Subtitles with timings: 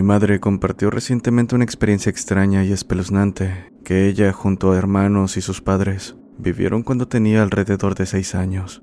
[0.00, 5.42] Mi madre compartió recientemente una experiencia extraña y espeluznante que ella, junto a hermanos y
[5.42, 8.82] sus padres, vivieron cuando tenía alrededor de seis años.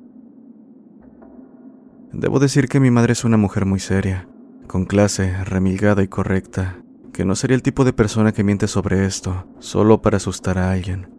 [2.13, 4.30] Debo decir que mi madre es una mujer muy seria,
[4.67, 9.08] con clase, remilgada y correcta, que no sería el tipo de persona que miente sobre
[9.08, 11.09] esto, solo para asustar a alguien.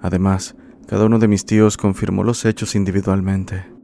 [0.00, 0.56] Además,
[0.88, 3.75] cada uno de mis tíos confirmó los hechos individualmente.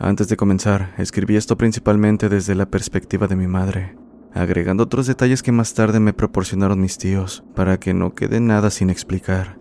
[0.00, 3.96] Antes de comenzar, escribí esto principalmente desde la perspectiva de mi madre,
[4.32, 8.70] agregando otros detalles que más tarde me proporcionaron mis tíos, para que no quede nada
[8.70, 9.58] sin explicar.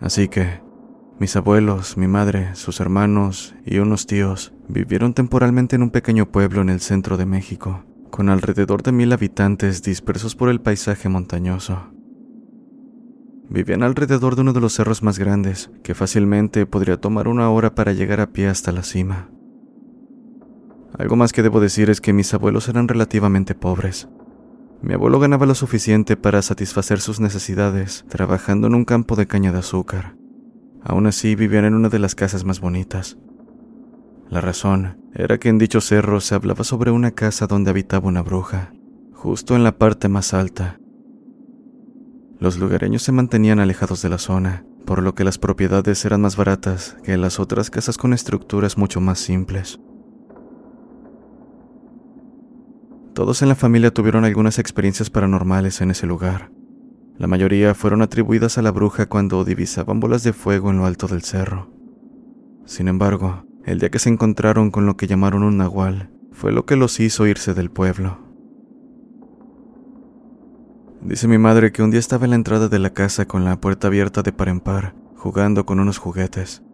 [0.00, 0.60] Así que,
[1.20, 6.60] mis abuelos, mi madre, sus hermanos y unos tíos vivieron temporalmente en un pequeño pueblo
[6.60, 11.95] en el centro de México, con alrededor de mil habitantes dispersos por el paisaje montañoso.
[13.48, 17.74] Vivían alrededor de uno de los cerros más grandes, que fácilmente podría tomar una hora
[17.74, 19.30] para llegar a pie hasta la cima.
[20.98, 24.08] Algo más que debo decir es que mis abuelos eran relativamente pobres.
[24.82, 29.52] Mi abuelo ganaba lo suficiente para satisfacer sus necesidades trabajando en un campo de caña
[29.52, 30.16] de azúcar.
[30.82, 33.18] Aún así vivían en una de las casas más bonitas.
[34.28, 38.22] La razón era que en dicho cerro se hablaba sobre una casa donde habitaba una
[38.22, 38.72] bruja,
[39.12, 40.78] justo en la parte más alta,
[42.38, 46.36] los lugareños se mantenían alejados de la zona, por lo que las propiedades eran más
[46.36, 49.80] baratas que las otras casas con estructuras mucho más simples.
[53.14, 56.50] Todos en la familia tuvieron algunas experiencias paranormales en ese lugar.
[57.16, 61.08] La mayoría fueron atribuidas a la bruja cuando divisaban bolas de fuego en lo alto
[61.08, 61.70] del cerro.
[62.66, 66.66] Sin embargo, el día que se encontraron con lo que llamaron un nahual fue lo
[66.66, 68.25] que los hizo irse del pueblo.
[71.06, 73.60] Dice mi madre que un día estaba en la entrada de la casa con la
[73.60, 76.64] puerta abierta de par en par, jugando con unos juguetes.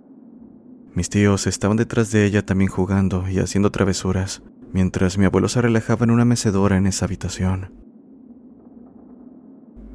[0.94, 5.60] Mis tíos estaban detrás de ella también jugando y haciendo travesuras, mientras mi abuelo se
[5.60, 7.74] relajaba en una mecedora en esa habitación.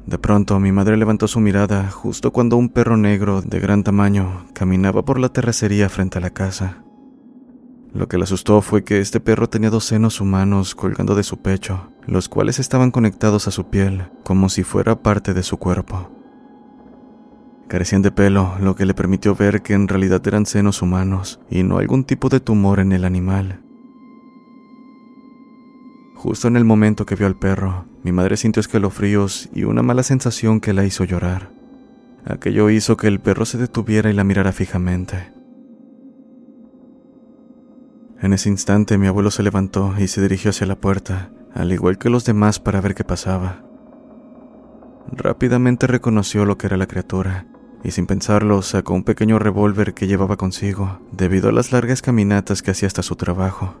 [0.06, 4.46] De pronto mi madre levantó su mirada justo cuando un perro negro de gran tamaño
[4.52, 6.84] caminaba por la terracería frente a la casa.
[7.92, 11.38] Lo que le asustó fue que este perro tenía dos senos humanos colgando de su
[11.38, 16.10] pecho, los cuales estaban conectados a su piel, como si fuera parte de su cuerpo.
[17.68, 21.62] Carecían de pelo, lo que le permitió ver que en realidad eran senos humanos y
[21.62, 23.60] no algún tipo de tumor en el animal.
[26.14, 30.02] Justo en el momento que vio al perro, mi madre sintió escalofríos y una mala
[30.02, 31.52] sensación que la hizo llorar.
[32.24, 35.32] Aquello hizo que el perro se detuviera y la mirara fijamente.
[38.20, 41.98] En ese instante mi abuelo se levantó y se dirigió hacia la puerta, al igual
[41.98, 43.64] que los demás para ver qué pasaba.
[45.10, 47.48] Rápidamente reconoció lo que era la criatura,
[47.82, 52.62] y sin pensarlo sacó un pequeño revólver que llevaba consigo, debido a las largas caminatas
[52.62, 53.74] que hacía hasta su trabajo.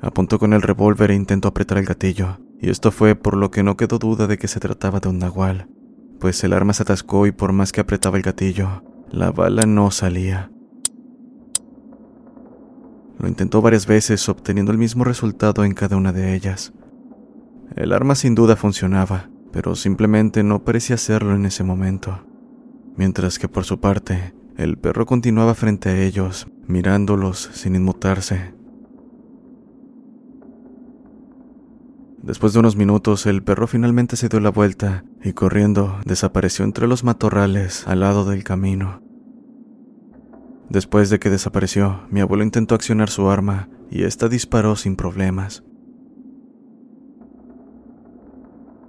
[0.00, 3.64] Apuntó con el revólver e intentó apretar el gatillo, y esto fue por lo que
[3.64, 5.68] no quedó duda de que se trataba de un nahual,
[6.20, 9.90] pues el arma se atascó y por más que apretaba el gatillo, la bala no
[9.90, 10.53] salía.
[13.18, 16.72] Lo intentó varias veces obteniendo el mismo resultado en cada una de ellas.
[17.76, 22.26] El arma sin duda funcionaba, pero simplemente no parecía hacerlo en ese momento.
[22.96, 28.54] Mientras que por su parte, el perro continuaba frente a ellos, mirándolos sin inmutarse.
[32.22, 36.86] Después de unos minutos, el perro finalmente se dio la vuelta y corriendo desapareció entre
[36.86, 39.03] los matorrales al lado del camino.
[40.68, 45.62] Después de que desapareció, mi abuelo intentó accionar su arma y ésta disparó sin problemas.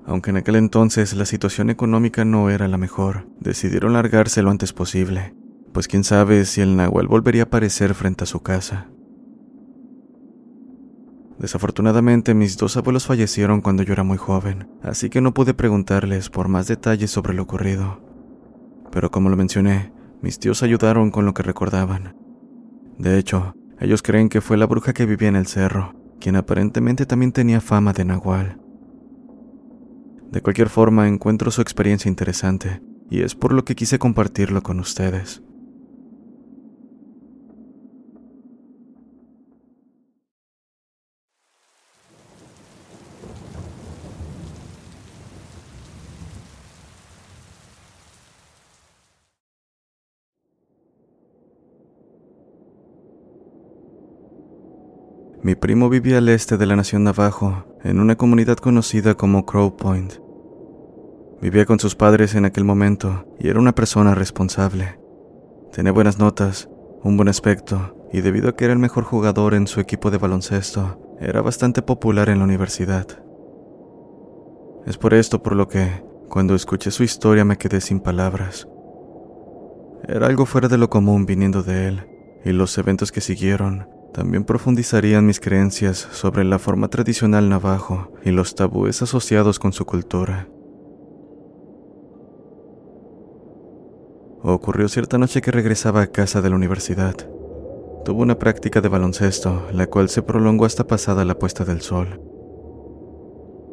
[0.06, 4.72] Aunque en aquel entonces la situación económica no era la mejor, decidieron largarse lo antes
[4.72, 5.36] posible,
[5.74, 8.88] pues quién sabe si el Nahual volvería a aparecer frente a su casa.
[11.40, 16.30] Desafortunadamente mis dos abuelos fallecieron cuando yo era muy joven, así que no pude preguntarles
[16.30, 18.00] por más detalles sobre lo ocurrido.
[18.92, 19.92] Pero como lo mencioné,
[20.22, 22.16] mis tíos ayudaron con lo que recordaban.
[22.98, 27.06] De hecho, ellos creen que fue la bruja que vivía en el cerro, quien aparentemente
[27.06, 28.60] también tenía fama de nahual.
[30.32, 34.80] De cualquier forma, encuentro su experiencia interesante, y es por lo que quise compartirlo con
[34.80, 35.45] ustedes.
[55.46, 59.78] Mi primo vivía al este de la nación Navajo, en una comunidad conocida como Crow
[59.78, 60.14] Point.
[61.40, 65.00] Vivía con sus padres en aquel momento y era una persona responsable.
[65.72, 66.68] Tenía buenas notas,
[67.04, 70.18] un buen aspecto y debido a que era el mejor jugador en su equipo de
[70.18, 73.06] baloncesto, era bastante popular en la universidad.
[74.88, 78.68] Es por esto por lo que, cuando escuché su historia, me quedé sin palabras.
[80.08, 82.08] Era algo fuera de lo común viniendo de él,
[82.44, 88.32] y los eventos que siguieron también profundizarían mis creencias sobre la forma tradicional navajo y
[88.32, 90.48] los tabúes asociados con su cultura.
[94.42, 97.14] Ocurrió cierta noche que regresaba a casa de la universidad.
[98.06, 102.22] Tuvo una práctica de baloncesto, la cual se prolongó hasta pasada la puesta del sol.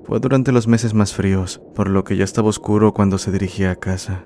[0.03, 3.71] Fue durante los meses más fríos, por lo que ya estaba oscuro cuando se dirigía
[3.71, 4.25] a casa.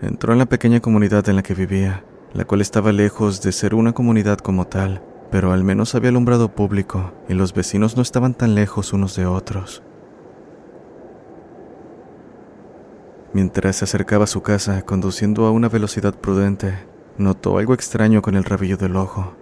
[0.00, 3.74] Entró en la pequeña comunidad en la que vivía la cual estaba lejos de ser
[3.74, 8.34] una comunidad como tal, pero al menos había alumbrado público y los vecinos no estaban
[8.34, 9.82] tan lejos unos de otros.
[13.32, 16.74] Mientras se acercaba a su casa, conduciendo a una velocidad prudente,
[17.18, 19.34] notó algo extraño con el rabillo del ojo.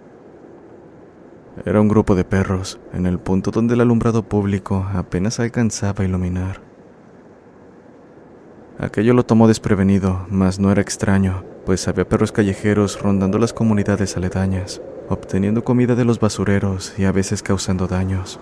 [1.65, 6.07] Era un grupo de perros, en el punto donde el alumbrado público apenas alcanzaba a
[6.07, 6.61] iluminar.
[8.79, 14.17] Aquello lo tomó desprevenido, mas no era extraño, pues había perros callejeros rondando las comunidades
[14.17, 18.39] aledañas, obteniendo comida de los basureros y a veces causando daños.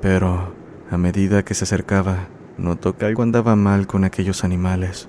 [0.00, 0.52] Pero,
[0.90, 2.28] a medida que se acercaba,
[2.58, 5.08] notó que algo andaba mal con aquellos animales.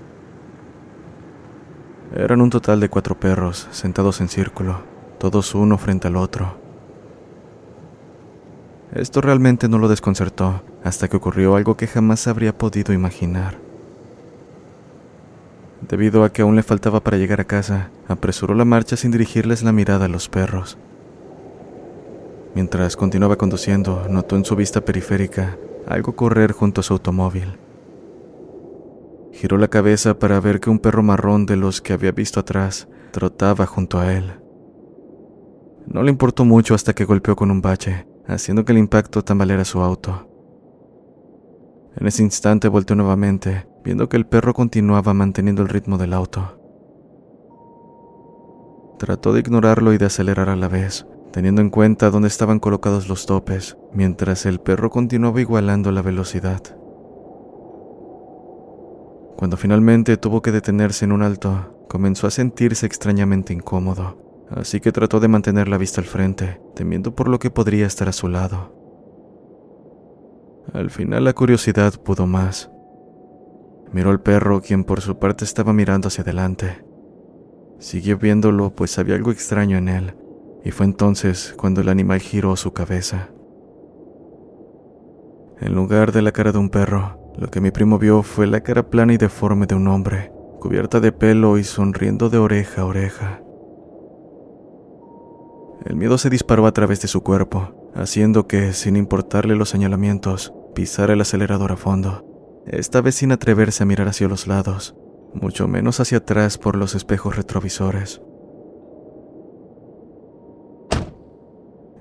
[2.14, 4.82] Eran un total de cuatro perros sentados en círculo,
[5.18, 6.56] todos uno frente al otro.
[8.94, 13.67] Esto realmente no lo desconcertó hasta que ocurrió algo que jamás habría podido imaginar.
[15.80, 19.62] Debido a que aún le faltaba para llegar a casa, apresuró la marcha sin dirigirles
[19.62, 20.78] la mirada a los perros.
[22.54, 27.58] Mientras continuaba conduciendo, notó en su vista periférica algo correr junto a su automóvil.
[29.32, 32.88] Giró la cabeza para ver que un perro marrón de los que había visto atrás
[33.12, 34.40] trotaba junto a él.
[35.86, 39.64] No le importó mucho hasta que golpeó con un bache, haciendo que el impacto tambaleara
[39.64, 40.28] su auto.
[41.96, 46.60] En ese instante volteó nuevamente, viendo que el perro continuaba manteniendo el ritmo del auto.
[48.98, 53.08] Trató de ignorarlo y de acelerar a la vez, teniendo en cuenta dónde estaban colocados
[53.08, 56.60] los topes, mientras el perro continuaba igualando la velocidad.
[59.38, 64.18] Cuando finalmente tuvo que detenerse en un alto, comenzó a sentirse extrañamente incómodo,
[64.50, 68.06] así que trató de mantener la vista al frente, temiendo por lo que podría estar
[68.06, 68.70] a su lado.
[70.74, 72.70] Al final la curiosidad pudo más.
[73.92, 76.84] Miró al perro, quien por su parte estaba mirando hacia adelante.
[77.78, 80.14] Siguió viéndolo, pues había algo extraño en él,
[80.64, 83.30] y fue entonces cuando el animal giró su cabeza.
[85.60, 88.62] En lugar de la cara de un perro, lo que mi primo vio fue la
[88.62, 92.84] cara plana y deforme de un hombre, cubierta de pelo y sonriendo de oreja a
[92.84, 93.42] oreja.
[95.84, 100.52] El miedo se disparó a través de su cuerpo, haciendo que, sin importarle los señalamientos,
[100.74, 102.27] pisara el acelerador a fondo,
[102.70, 104.94] esta vez sin atreverse a mirar hacia los lados,
[105.34, 108.20] mucho menos hacia atrás por los espejos retrovisores.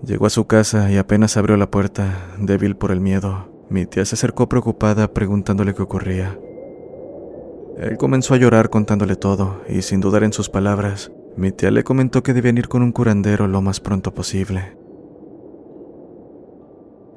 [0.04, 4.06] Llegó a su casa y apenas abrió la puerta, débil por el miedo, mi tía
[4.06, 6.40] se acercó preocupada preguntándole qué ocurría.
[7.78, 11.84] Él comenzó a llorar contándole todo, y sin dudar en sus palabras, mi tía le
[11.84, 14.78] comentó que debían ir con un curandero lo más pronto posible.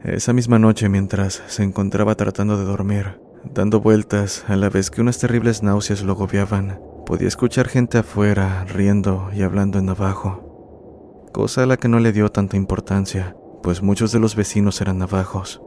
[0.04, 5.00] Esa misma noche, mientras se encontraba tratando de dormir, dando vueltas a la vez que
[5.00, 11.62] unas terribles náuseas lo agobiaban, podía escuchar gente afuera riendo y hablando en navajo, cosa
[11.62, 15.62] a la que no le dio tanta importancia, pues muchos de los vecinos eran navajos.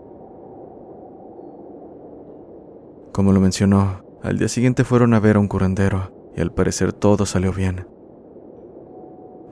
[3.11, 6.93] Como lo mencionó, al día siguiente fueron a ver a un curandero y al parecer
[6.93, 7.87] todo salió bien.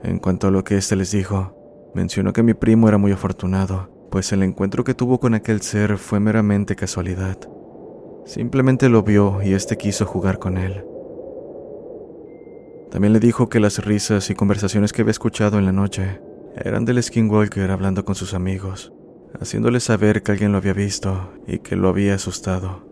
[0.02, 4.08] En cuanto a lo que éste les dijo, mencionó que mi primo era muy afortunado,
[4.10, 7.38] pues el encuentro que tuvo con aquel ser fue meramente casualidad.
[8.24, 10.84] Simplemente lo vio y éste quiso jugar con él.
[12.90, 16.20] También le dijo que las risas y conversaciones que había escuchado en la noche
[16.56, 18.92] eran del Skinwalker hablando con sus amigos,
[19.40, 22.86] haciéndole saber que alguien lo había visto y que lo había asustado.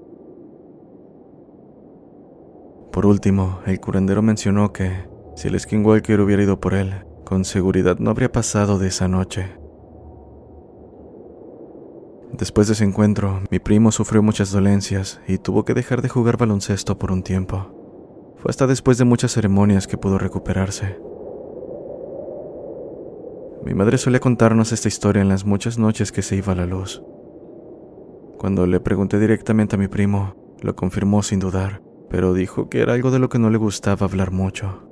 [2.92, 4.90] Por último, el curandero mencionó que,
[5.36, 9.59] si el Skinwalker hubiera ido por él, con seguridad no habría pasado de esa noche.
[12.32, 16.36] Después de ese encuentro, mi primo sufrió muchas dolencias y tuvo que dejar de jugar
[16.36, 18.34] baloncesto por un tiempo.
[18.36, 20.98] Fue hasta después de muchas ceremonias que pudo recuperarse.
[23.64, 26.66] Mi madre solía contarnos esta historia en las muchas noches que se iba a la
[26.66, 27.02] luz.
[28.38, 32.94] Cuando le pregunté directamente a mi primo, lo confirmó sin dudar, pero dijo que era
[32.94, 34.89] algo de lo que no le gustaba hablar mucho.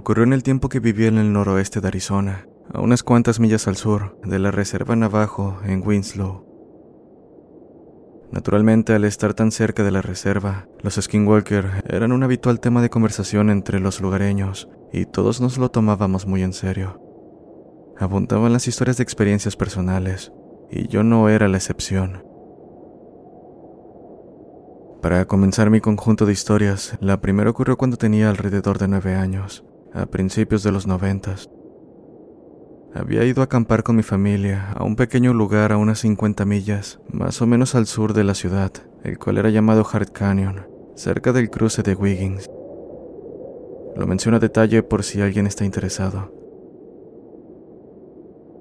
[0.00, 3.68] Ocurrió en el tiempo que vivía en el noroeste de Arizona, a unas cuantas millas
[3.68, 6.46] al sur de la reserva Navajo en Winslow.
[8.32, 12.88] Naturalmente, al estar tan cerca de la reserva, los Skinwalker eran un habitual tema de
[12.88, 16.98] conversación entre los lugareños y todos nos lo tomábamos muy en serio.
[17.98, 20.32] Abundaban las historias de experiencias personales
[20.70, 22.24] y yo no era la excepción.
[25.02, 29.62] Para comenzar mi conjunto de historias, la primera ocurrió cuando tenía alrededor de nueve años
[29.92, 31.50] a principios de los noventas.
[32.92, 37.00] Había ido a acampar con mi familia a un pequeño lugar a unas 50 millas,
[37.12, 38.72] más o menos al sur de la ciudad,
[39.04, 40.66] el cual era llamado Hart Canyon,
[40.96, 42.50] cerca del cruce de Wiggins.
[43.96, 46.32] Lo menciono a detalle por si alguien está interesado.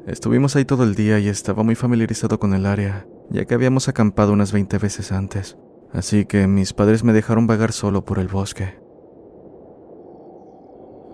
[0.06, 3.88] Estuvimos ahí todo el día y estaba muy familiarizado con el área, ya que habíamos
[3.88, 5.58] acampado unas 20 veces antes,
[5.92, 8.79] así que mis padres me dejaron vagar solo por el bosque.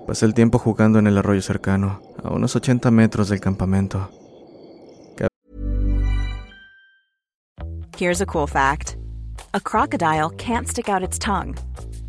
[0.07, 4.09] Pasé el tiempo jugando en el arroyo cercano, a unos 80 metros del campamento.
[7.97, 8.97] Here's a cool fact.
[9.53, 11.55] A crocodile can't stick out its tongue.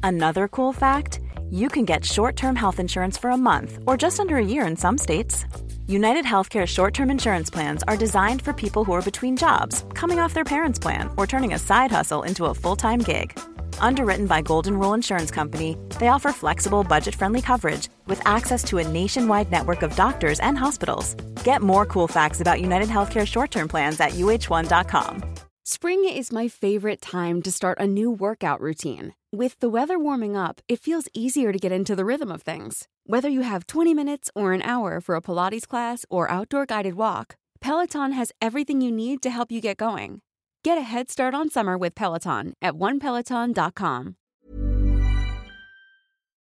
[0.02, 4.36] Another cool fact, you can get short-term health insurance for a month or just under
[4.36, 5.46] a year in some states.
[5.86, 10.34] United Healthcare short-term insurance plans are designed for people who are between jobs, coming off
[10.34, 13.38] their parents' plan, or turning a side hustle into a full-time gig.
[13.78, 18.78] Underwritten by Golden Rule Insurance Company, they offer flexible, budget friendly coverage with access to
[18.78, 21.14] a nationwide network of doctors and hospitals.
[21.44, 25.22] Get more cool facts about United Healthcare short term plans at uh1.com.
[25.64, 29.14] Spring is my favorite time to start a new workout routine.
[29.32, 32.86] With the weather warming up, it feels easier to get into the rhythm of things.
[33.04, 36.94] Whether you have 20 minutes or an hour for a Pilates class or outdoor guided
[36.94, 40.20] walk, Peloton has everything you need to help you get going.
[40.66, 44.16] Get a head start on summer with Peloton at onepeloton.com.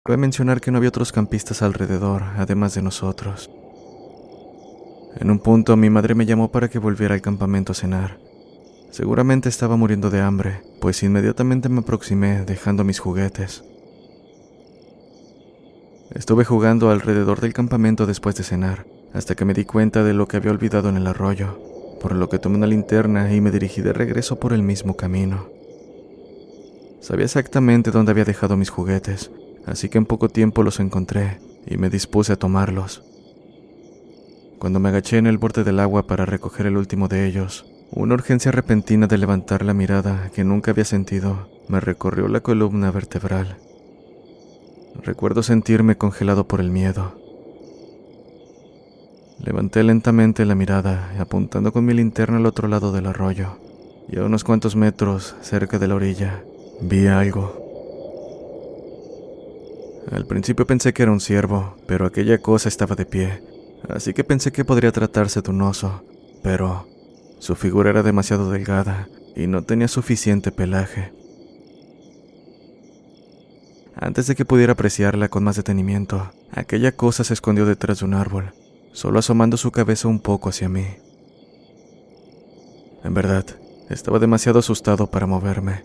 [0.04, 3.50] Cabe mencionar que no había otros campistas alrededor, además de nosotros.
[5.16, 8.20] En un punto, mi madre me llamó para que volviera al campamento a cenar.
[8.92, 13.64] Seguramente estaba muriendo de hambre, pues inmediatamente me aproximé dejando mis juguetes.
[16.14, 20.28] Estuve jugando alrededor del campamento después de cenar, hasta que me di cuenta de lo
[20.28, 21.69] que había olvidado en el arroyo
[22.00, 25.48] por lo que tomé una linterna y me dirigí de regreso por el mismo camino.
[27.02, 29.32] Sabía exactamente dónde había dejado mis juguetes,
[29.66, 33.04] así que en poco tiempo los encontré y me dispuse a tomarlos.
[34.60, 38.14] Cuando me agaché en el borde del agua para recoger el último de ellos, una
[38.14, 43.58] urgencia repentina de levantar la mirada que nunca había sentido me recorrió la columna vertebral.
[45.04, 47.19] Recuerdo sentirme congelado por el miedo.
[49.42, 53.58] Levanté lentamente la mirada, apuntando con mi linterna al otro lado del arroyo,
[54.10, 56.44] y a unos cuantos metros cerca de la orilla
[56.82, 57.56] vi algo.
[60.12, 63.42] Al principio pensé que era un ciervo, pero aquella cosa estaba de pie,
[63.88, 66.04] así que pensé que podría tratarse de un oso,
[66.44, 66.88] pero
[67.40, 71.14] su figura era demasiado delgada y no tenía suficiente pelaje.
[73.96, 78.16] Antes de que pudiera apreciarla con más detenimiento, aquella cosa se escondió detrás de un
[78.16, 78.54] árbol
[78.92, 80.86] solo asomando su cabeza un poco hacia mí.
[83.04, 83.46] En verdad,
[83.90, 85.84] estaba demasiado asustado para moverme.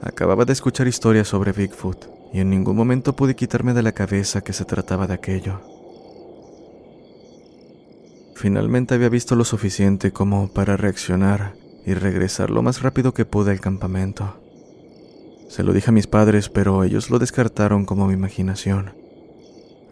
[0.00, 4.42] Acababa de escuchar historias sobre Bigfoot y en ningún momento pude quitarme de la cabeza
[4.42, 5.60] que se trataba de aquello.
[8.34, 13.50] Finalmente había visto lo suficiente como para reaccionar y regresar lo más rápido que pude
[13.50, 14.36] al campamento.
[15.48, 18.92] Se lo dije a mis padres, pero ellos lo descartaron como mi imaginación.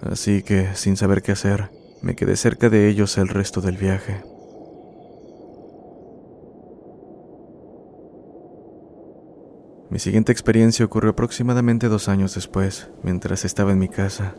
[0.03, 1.71] Así que, sin saber qué hacer,
[2.07, 4.23] me quedé cerca de ellos el resto del viaje.
[9.91, 14.37] Mi siguiente experiencia ocurrió aproximadamente dos años después, mientras estaba en mi casa.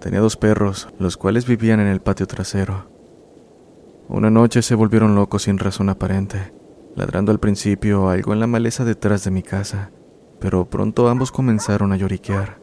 [0.00, 2.88] Tenía dos perros, los cuales vivían en el patio trasero.
[4.08, 6.52] Una noche se volvieron locos sin razón aparente,
[6.94, 9.90] ladrando al principio algo en la maleza detrás de mi casa,
[10.38, 12.61] pero pronto ambos comenzaron a lloriquear.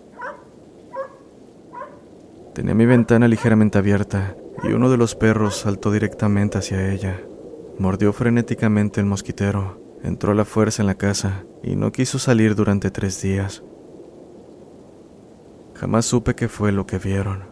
[2.59, 7.21] Tenía mi ventana ligeramente abierta y uno de los perros saltó directamente hacia ella.
[7.77, 12.55] Mordió frenéticamente el mosquitero, entró a la fuerza en la casa y no quiso salir
[12.55, 13.63] durante tres días.
[15.75, 17.45] Jamás supe qué fue lo que vieron.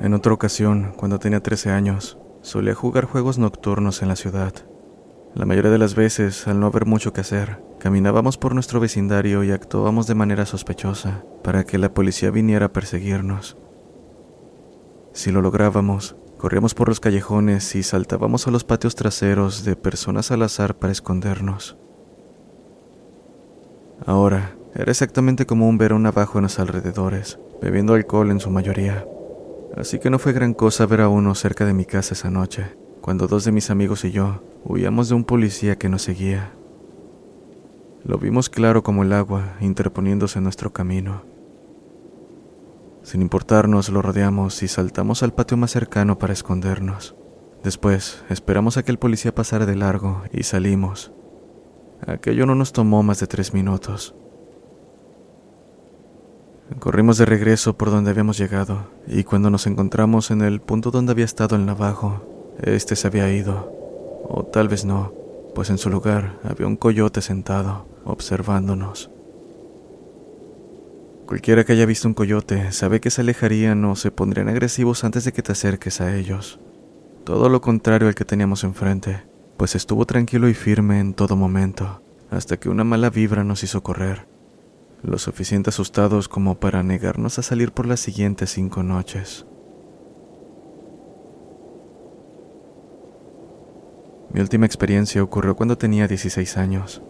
[0.00, 4.54] En otra ocasión, cuando tenía 13 años, solía jugar juegos nocturnos en la ciudad.
[5.36, 9.44] La mayoría de las veces, al no haber mucho que hacer, caminábamos por nuestro vecindario
[9.44, 13.58] y actuábamos de manera sospechosa para que la policía viniera a perseguirnos.
[15.12, 20.30] Si lo lográbamos, corríamos por los callejones y saltábamos a los patios traseros de personas
[20.30, 21.76] al azar para escondernos.
[24.06, 28.48] Ahora, era exactamente común ver a un navajo en los alrededores, bebiendo alcohol en su
[28.48, 29.06] mayoría.
[29.76, 32.74] Así que no fue gran cosa ver a uno cerca de mi casa esa noche,
[33.06, 36.50] cuando dos de mis amigos y yo huíamos de un policía que nos seguía.
[38.02, 41.22] Lo vimos claro como el agua interponiéndose en nuestro camino.
[43.04, 47.14] Sin importarnos, lo rodeamos y saltamos al patio más cercano para escondernos.
[47.62, 51.12] Después, esperamos a que el policía pasara de largo y salimos,
[52.08, 54.16] Aquello no nos tomó más de tres minutos.
[56.80, 61.12] Corrimos de regreso por donde habíamos llegado, y cuando nos encontramos en el punto donde
[61.12, 63.72] había estado el navajo, este se había ido.
[64.28, 65.12] O tal vez no,
[65.54, 69.10] pues en su lugar había un coyote sentado, observándonos.
[71.26, 75.24] Cualquiera que haya visto un coyote sabe que se alejarían o se pondrían agresivos antes
[75.24, 76.60] de que te acerques a ellos.
[77.24, 79.22] Todo lo contrario al que teníamos enfrente
[79.56, 83.82] pues estuvo tranquilo y firme en todo momento, hasta que una mala vibra nos hizo
[83.82, 84.26] correr,
[85.02, 89.46] lo suficiente asustados como para negarnos a salir por las siguientes cinco noches.
[94.32, 97.02] Mi última experiencia ocurrió cuando tenía 16 años.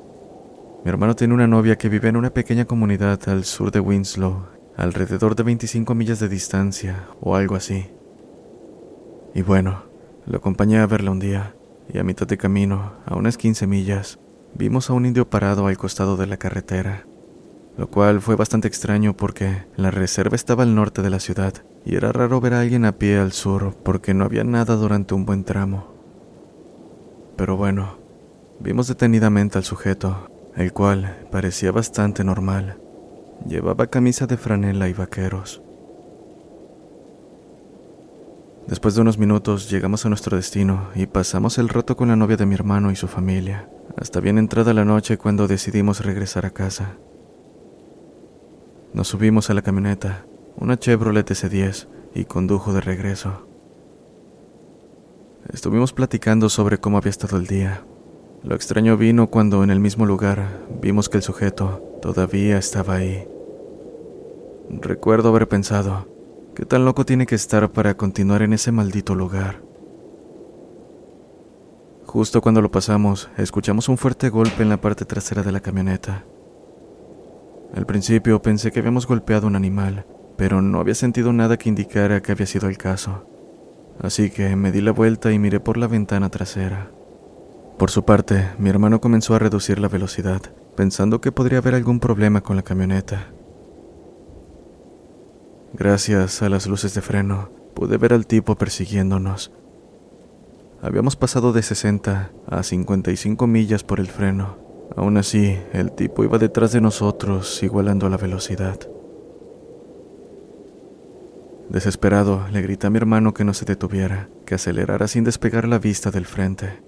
[0.84, 4.46] Mi hermano tiene una novia que vive en una pequeña comunidad al sur de Winslow,
[4.76, 7.86] alrededor de 25 millas de distancia o algo así.
[9.34, 9.82] Y bueno,
[10.26, 11.54] lo acompañé a verla un día
[11.92, 14.18] y a mitad de camino, a unas 15 millas,
[14.54, 17.06] vimos a un indio parado al costado de la carretera,
[17.76, 21.52] lo cual fue bastante extraño porque la reserva estaba al norte de la ciudad
[21.84, 25.14] y era raro ver a alguien a pie al sur porque no había nada durante
[25.14, 25.95] un buen tramo.
[27.36, 27.98] Pero bueno,
[28.60, 32.78] vimos detenidamente al sujeto, el cual parecía bastante normal.
[33.46, 35.62] Llevaba camisa de franela y vaqueros.
[38.66, 42.36] Después de unos minutos llegamos a nuestro destino y pasamos el rato con la novia
[42.36, 46.50] de mi hermano y su familia, hasta bien entrada la noche cuando decidimos regresar a
[46.50, 46.96] casa.
[48.92, 50.24] Nos subimos a la camioneta,
[50.56, 53.46] una Chevrolet S10, y condujo de regreso.
[55.52, 57.84] Estuvimos platicando sobre cómo había estado el día.
[58.42, 63.26] Lo extraño vino cuando en el mismo lugar vimos que el sujeto todavía estaba ahí.
[64.70, 66.06] Recuerdo haber pensado,
[66.56, 69.62] ¿Qué tan loco tiene que estar para continuar en ese maldito lugar?
[72.06, 76.24] Justo cuando lo pasamos, escuchamos un fuerte golpe en la parte trasera de la camioneta.
[77.74, 80.06] Al principio pensé que habíamos golpeado un animal,
[80.38, 83.26] pero no había sentido nada que indicara que había sido el caso.
[84.00, 86.90] Así que me di la vuelta y miré por la ventana trasera.
[87.78, 90.40] Por su parte, mi hermano comenzó a reducir la velocidad,
[90.76, 93.32] pensando que podría haber algún problema con la camioneta.
[95.74, 99.52] Gracias a las luces de freno, pude ver al tipo persiguiéndonos.
[100.80, 104.56] Habíamos pasado de 60 a 55 millas por el freno.
[104.96, 108.78] Aún así, el tipo iba detrás de nosotros, igualando la velocidad.
[111.68, 115.78] Desesperado, le grité a mi hermano que no se detuviera, que acelerara sin despegar la
[115.78, 116.82] vista del frente.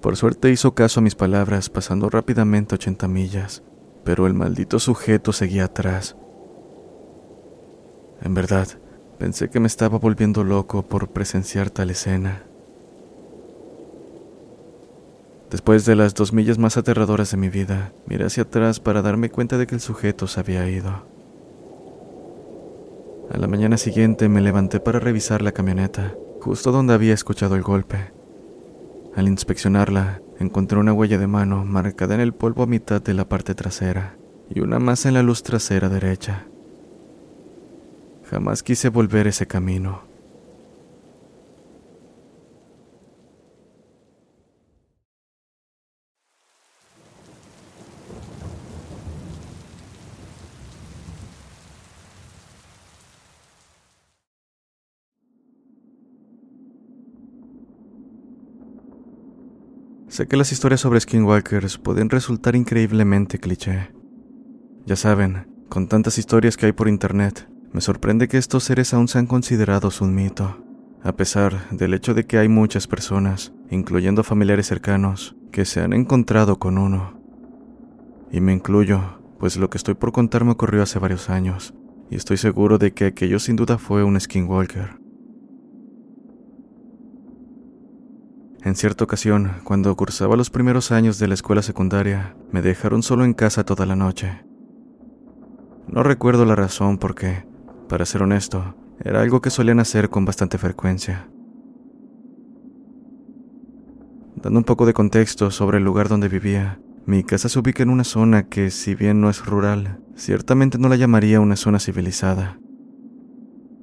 [0.00, 3.62] Por suerte hizo caso a mis palabras, pasando rápidamente 80 millas,
[4.04, 6.16] pero el maldito sujeto seguía atrás,
[8.22, 8.66] en verdad,
[9.18, 12.42] pensé que me estaba volviendo loco por presenciar tal escena.
[15.50, 19.30] Después de las dos millas más aterradoras de mi vida, miré hacia atrás para darme
[19.30, 21.06] cuenta de que el sujeto se había ido.
[23.30, 27.62] A la mañana siguiente me levanté para revisar la camioneta, justo donde había escuchado el
[27.62, 28.12] golpe.
[29.14, 33.28] Al inspeccionarla, encontré una huella de mano marcada en el polvo a mitad de la
[33.28, 34.16] parte trasera
[34.48, 36.46] y una más en la luz trasera derecha.
[38.30, 40.07] Jamás quise volver ese camino.
[60.08, 63.92] Sé que las historias sobre skinwalkers pueden resultar increíblemente cliché.
[64.86, 69.06] Ya saben, con tantas historias que hay por internet, me sorprende que estos seres aún
[69.06, 70.64] sean considerados un mito,
[71.02, 75.92] a pesar del hecho de que hay muchas personas, incluyendo familiares cercanos, que se han
[75.92, 77.20] encontrado con uno.
[78.32, 81.74] Y me incluyo, pues lo que estoy por contar me ocurrió hace varios años,
[82.10, 84.98] y estoy seguro de que aquello sin duda fue un skinwalker.
[88.62, 93.24] En cierta ocasión, cuando cursaba los primeros años de la escuela secundaria, me dejaron solo
[93.24, 94.44] en casa toda la noche.
[95.86, 97.46] No recuerdo la razón porque,
[97.88, 101.30] para ser honesto, era algo que solían hacer con bastante frecuencia.
[104.34, 107.90] Dando un poco de contexto sobre el lugar donde vivía, mi casa se ubica en
[107.90, 112.58] una zona que, si bien no es rural, ciertamente no la llamaría una zona civilizada.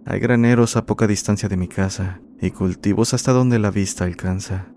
[0.05, 4.67] Hay graneros a poca distancia de mi casa y cultivos hasta donde la vista alcanza.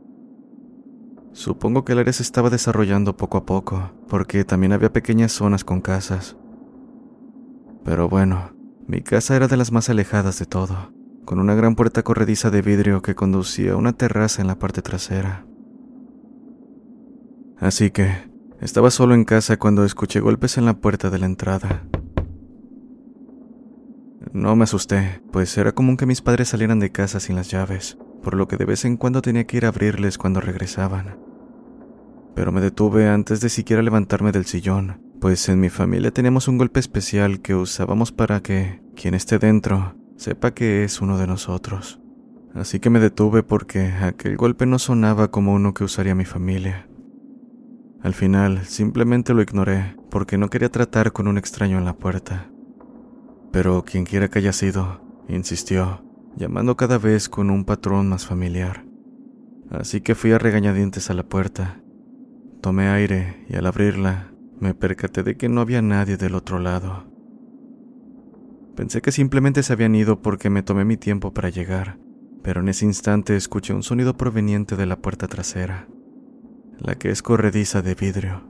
[1.32, 5.64] Supongo que el área se estaba desarrollando poco a poco, porque también había pequeñas zonas
[5.64, 6.36] con casas.
[7.84, 8.52] Pero bueno,
[8.86, 10.92] mi casa era de las más alejadas de todo,
[11.24, 14.82] con una gran puerta corrediza de vidrio que conducía a una terraza en la parte
[14.82, 15.46] trasera.
[17.58, 18.28] Así que,
[18.60, 21.84] estaba solo en casa cuando escuché golpes en la puerta de la entrada.
[24.32, 27.96] No me asusté, pues era común que mis padres salieran de casa sin las llaves,
[28.22, 31.18] por lo que de vez en cuando tenía que ir a abrirles cuando regresaban.
[32.34, 36.58] Pero me detuve antes de siquiera levantarme del sillón, pues en mi familia teníamos un
[36.58, 42.00] golpe especial que usábamos para que quien esté dentro sepa que es uno de nosotros.
[42.54, 46.88] Así que me detuve porque aquel golpe no sonaba como uno que usaría mi familia.
[48.02, 52.50] Al final, simplemente lo ignoré porque no quería tratar con un extraño en la puerta.
[53.52, 56.04] Pero quien quiera que haya sido, insistió,
[56.36, 58.84] llamando cada vez con un patrón más familiar.
[59.70, 61.80] Así que fui a regañadientes a la puerta.
[62.60, 67.04] Tomé aire y al abrirla, me percaté de que no había nadie del otro lado.
[68.76, 71.98] Pensé que simplemente se habían ido porque me tomé mi tiempo para llegar,
[72.42, 75.88] pero en ese instante escuché un sonido proveniente de la puerta trasera
[76.80, 78.42] la que es corrediza de vidrio.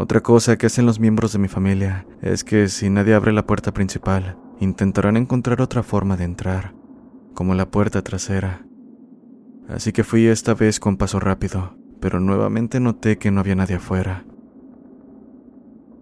[0.00, 3.46] Otra cosa que hacen los miembros de mi familia es que si nadie abre la
[3.46, 6.74] puerta principal, intentarán encontrar otra forma de entrar,
[7.34, 8.64] como la puerta trasera.
[9.68, 13.76] Así que fui esta vez con paso rápido, pero nuevamente noté que no había nadie
[13.76, 14.24] afuera.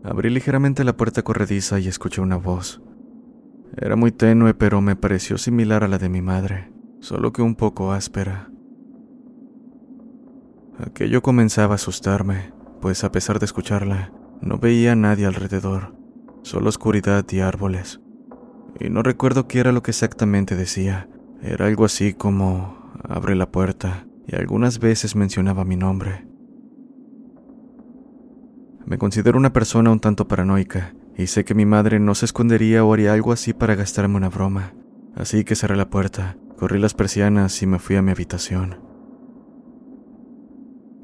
[0.04, 2.80] Abrí ligeramente la puerta corrediza y escuché una voz.
[3.76, 7.54] Era muy tenue, pero me pareció similar a la de mi madre solo que un
[7.54, 8.50] poco áspera.
[10.78, 15.94] Aquello comenzaba a asustarme, pues a pesar de escucharla, no veía a nadie alrededor,
[16.42, 18.00] solo oscuridad y árboles.
[18.78, 21.08] Y no recuerdo qué era lo que exactamente decía.
[21.42, 26.26] Era algo así como abre la puerta y algunas veces mencionaba mi nombre.
[28.86, 32.84] Me considero una persona un tanto paranoica y sé que mi madre no se escondería
[32.84, 34.74] o haría algo así para gastarme una broma.
[35.14, 38.87] Así que cerré la puerta Corrí las persianas y me fui a mi habitación.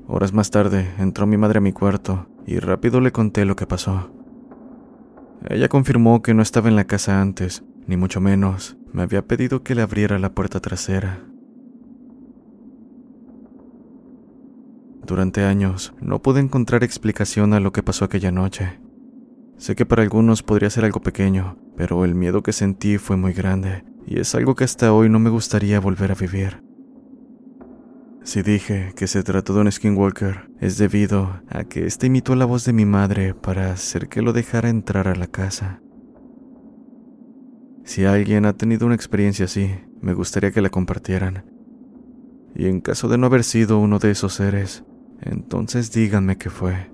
[0.06, 3.66] Horas más tarde entró mi madre a mi cuarto y rápido le conté lo que
[3.66, 4.10] pasó.
[5.48, 9.62] Ella confirmó que no estaba en la casa antes, ni mucho menos me había pedido
[9.62, 11.24] que le abriera la puerta trasera.
[15.06, 18.80] Durante años no pude encontrar explicación a lo que pasó aquella noche.
[19.58, 23.32] Sé que para algunos podría ser algo pequeño, pero el miedo que sentí fue muy
[23.32, 26.63] grande y es algo que hasta hoy no me gustaría volver a vivir.
[28.24, 32.46] Si dije que se trató de un skinwalker, es debido a que este imitó la
[32.46, 35.82] voz de mi madre para hacer que lo dejara entrar a la casa.
[37.84, 41.44] Si alguien ha tenido una experiencia así, me gustaría que la compartieran.
[42.54, 44.84] Y en caso de no haber sido uno de esos seres,
[45.20, 46.93] entonces díganme qué fue.